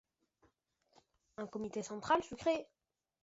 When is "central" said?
1.83-2.23